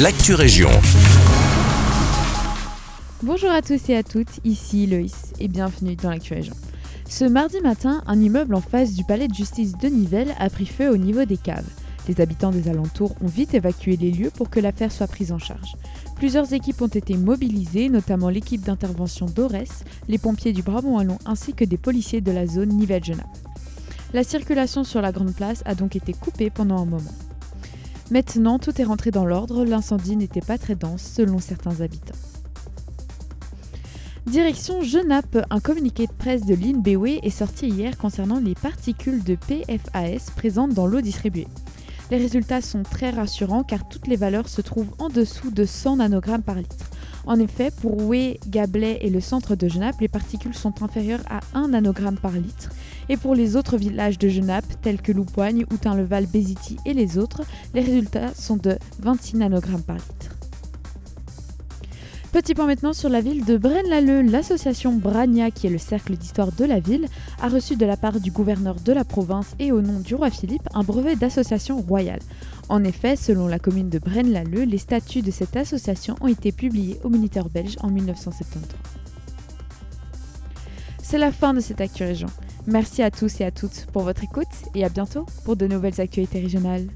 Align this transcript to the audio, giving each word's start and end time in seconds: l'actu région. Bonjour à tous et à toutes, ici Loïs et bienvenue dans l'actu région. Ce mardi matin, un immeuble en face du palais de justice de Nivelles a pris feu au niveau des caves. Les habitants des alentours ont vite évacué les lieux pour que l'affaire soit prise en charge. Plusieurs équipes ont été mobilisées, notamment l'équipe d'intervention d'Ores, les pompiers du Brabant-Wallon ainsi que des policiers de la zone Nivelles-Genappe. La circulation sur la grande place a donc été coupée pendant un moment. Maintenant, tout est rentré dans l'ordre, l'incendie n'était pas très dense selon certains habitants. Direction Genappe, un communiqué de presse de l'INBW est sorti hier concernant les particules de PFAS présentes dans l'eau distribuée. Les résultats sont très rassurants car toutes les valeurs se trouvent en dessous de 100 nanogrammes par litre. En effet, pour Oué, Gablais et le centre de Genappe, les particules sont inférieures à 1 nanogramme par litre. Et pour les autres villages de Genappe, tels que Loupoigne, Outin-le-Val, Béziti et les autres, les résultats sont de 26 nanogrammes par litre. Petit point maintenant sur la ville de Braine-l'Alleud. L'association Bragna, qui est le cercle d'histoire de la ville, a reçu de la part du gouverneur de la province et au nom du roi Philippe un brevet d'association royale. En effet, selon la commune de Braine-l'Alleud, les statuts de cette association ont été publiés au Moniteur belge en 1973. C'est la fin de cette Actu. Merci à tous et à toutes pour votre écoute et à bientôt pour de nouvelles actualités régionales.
l'actu 0.00 0.34
région. 0.34 0.70
Bonjour 3.22 3.50
à 3.50 3.62
tous 3.62 3.88
et 3.88 3.96
à 3.96 4.02
toutes, 4.02 4.40
ici 4.42 4.88
Loïs 4.88 5.32
et 5.38 5.46
bienvenue 5.46 5.94
dans 5.94 6.10
l'actu 6.10 6.34
région. 6.34 6.54
Ce 7.08 7.24
mardi 7.24 7.60
matin, 7.60 8.02
un 8.08 8.20
immeuble 8.20 8.56
en 8.56 8.60
face 8.60 8.94
du 8.94 9.04
palais 9.04 9.28
de 9.28 9.34
justice 9.34 9.78
de 9.78 9.86
Nivelles 9.86 10.34
a 10.40 10.50
pris 10.50 10.66
feu 10.66 10.90
au 10.90 10.96
niveau 10.96 11.24
des 11.24 11.36
caves. 11.36 11.68
Les 12.08 12.20
habitants 12.20 12.50
des 12.50 12.68
alentours 12.68 13.14
ont 13.22 13.28
vite 13.28 13.54
évacué 13.54 13.96
les 13.96 14.10
lieux 14.10 14.32
pour 14.34 14.50
que 14.50 14.58
l'affaire 14.58 14.90
soit 14.90 15.06
prise 15.06 15.30
en 15.30 15.38
charge. 15.38 15.76
Plusieurs 16.16 16.52
équipes 16.52 16.82
ont 16.82 16.88
été 16.88 17.16
mobilisées, 17.16 17.88
notamment 17.88 18.30
l'équipe 18.30 18.62
d'intervention 18.62 19.26
d'Ores, 19.26 19.84
les 20.08 20.18
pompiers 20.18 20.52
du 20.52 20.62
Brabant-Wallon 20.62 21.18
ainsi 21.24 21.54
que 21.54 21.64
des 21.64 21.78
policiers 21.78 22.20
de 22.20 22.32
la 22.32 22.48
zone 22.48 22.70
Nivelles-Genappe. 22.70 23.38
La 24.12 24.24
circulation 24.24 24.82
sur 24.82 25.00
la 25.00 25.12
grande 25.12 25.34
place 25.34 25.62
a 25.66 25.76
donc 25.76 25.94
été 25.94 26.12
coupée 26.12 26.50
pendant 26.50 26.82
un 26.82 26.84
moment. 26.84 27.12
Maintenant, 28.10 28.58
tout 28.58 28.80
est 28.80 28.84
rentré 28.84 29.10
dans 29.10 29.24
l'ordre, 29.24 29.64
l'incendie 29.64 30.16
n'était 30.16 30.42
pas 30.42 30.58
très 30.58 30.74
dense 30.74 31.02
selon 31.02 31.38
certains 31.38 31.80
habitants. 31.80 32.14
Direction 34.26 34.82
Genappe, 34.82 35.38
un 35.50 35.60
communiqué 35.60 36.06
de 36.06 36.12
presse 36.12 36.44
de 36.44 36.54
l'INBW 36.54 37.20
est 37.22 37.30
sorti 37.30 37.68
hier 37.68 37.96
concernant 37.98 38.40
les 38.40 38.54
particules 38.54 39.22
de 39.22 39.36
PFAS 39.36 40.32
présentes 40.34 40.72
dans 40.74 40.86
l'eau 40.86 41.00
distribuée. 41.00 41.46
Les 42.10 42.18
résultats 42.18 42.60
sont 42.60 42.82
très 42.82 43.10
rassurants 43.10 43.64
car 43.64 43.88
toutes 43.88 44.06
les 44.06 44.16
valeurs 44.16 44.48
se 44.48 44.60
trouvent 44.60 44.94
en 44.98 45.08
dessous 45.08 45.50
de 45.50 45.64
100 45.64 45.96
nanogrammes 45.96 46.42
par 46.42 46.56
litre. 46.56 46.90
En 47.26 47.38
effet, 47.38 47.70
pour 47.80 48.02
Oué, 48.02 48.38
Gablais 48.48 48.98
et 49.00 49.08
le 49.08 49.20
centre 49.20 49.56
de 49.56 49.68
Genappe, 49.68 50.00
les 50.00 50.08
particules 50.08 50.54
sont 50.54 50.82
inférieures 50.82 51.22
à 51.28 51.40
1 51.54 51.68
nanogramme 51.68 52.18
par 52.18 52.32
litre. 52.32 52.70
Et 53.08 53.16
pour 53.16 53.34
les 53.34 53.56
autres 53.56 53.76
villages 53.76 54.18
de 54.18 54.28
Genappe, 54.28 54.80
tels 54.82 55.02
que 55.02 55.12
Loupoigne, 55.12 55.64
Outin-le-Val, 55.72 56.26
Béziti 56.26 56.76
et 56.86 56.94
les 56.94 57.18
autres, 57.18 57.42
les 57.74 57.82
résultats 57.82 58.34
sont 58.34 58.56
de 58.56 58.78
26 59.00 59.36
nanogrammes 59.36 59.82
par 59.82 59.96
litre. 59.96 60.34
Petit 62.34 62.54
point 62.54 62.66
maintenant 62.66 62.92
sur 62.92 63.08
la 63.08 63.20
ville 63.20 63.44
de 63.44 63.56
Braine-l'Alleud. 63.56 64.28
L'association 64.28 64.92
Bragna, 64.92 65.52
qui 65.52 65.68
est 65.68 65.70
le 65.70 65.78
cercle 65.78 66.16
d'histoire 66.16 66.50
de 66.50 66.64
la 66.64 66.80
ville, 66.80 67.06
a 67.40 67.48
reçu 67.48 67.76
de 67.76 67.86
la 67.86 67.96
part 67.96 68.18
du 68.18 68.32
gouverneur 68.32 68.74
de 68.74 68.92
la 68.92 69.04
province 69.04 69.54
et 69.60 69.70
au 69.70 69.80
nom 69.80 70.00
du 70.00 70.16
roi 70.16 70.30
Philippe 70.30 70.68
un 70.74 70.82
brevet 70.82 71.14
d'association 71.14 71.80
royale. 71.80 72.18
En 72.68 72.82
effet, 72.82 73.14
selon 73.14 73.46
la 73.46 73.60
commune 73.60 73.88
de 73.88 74.00
Braine-l'Alleud, 74.00 74.68
les 74.68 74.78
statuts 74.78 75.22
de 75.22 75.30
cette 75.30 75.56
association 75.56 76.16
ont 76.20 76.26
été 76.26 76.50
publiés 76.50 76.98
au 77.04 77.08
Moniteur 77.08 77.48
belge 77.48 77.76
en 77.82 77.90
1973. 77.90 78.80
C'est 81.04 81.18
la 81.18 81.30
fin 81.30 81.54
de 81.54 81.60
cette 81.60 81.80
Actu. 81.80 82.02
Merci 82.66 83.02
à 83.02 83.10
tous 83.10 83.40
et 83.40 83.44
à 83.44 83.50
toutes 83.50 83.86
pour 83.92 84.02
votre 84.02 84.24
écoute 84.24 84.48
et 84.74 84.84
à 84.84 84.88
bientôt 84.88 85.26
pour 85.44 85.56
de 85.56 85.66
nouvelles 85.66 86.00
actualités 86.00 86.40
régionales. 86.40 86.88